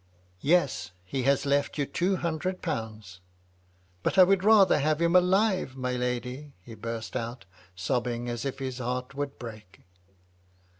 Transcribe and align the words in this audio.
"Yes, 0.39 0.89
he 1.03 1.21
has 1.29 1.45
left 1.45 1.77
you 1.77 1.85
two 1.85 2.15
hundred 2.15 2.63
pounds."" 2.63 3.19
But 4.01 4.17
I 4.17 4.23
would 4.23 4.43
rather 4.43 4.79
have 4.79 4.97
had 4.99 4.99
him 5.05 5.15
alive, 5.15 5.75
my 5.75 5.93
lady," 5.95 6.53
he 6.63 6.73
burst 6.73 7.15
out, 7.15 7.45
sobbing 7.75 8.27
as 8.27 8.43
if 8.43 8.57
his 8.57 8.79
heart 8.79 9.13
would 9.13 9.37
break. 9.37 9.81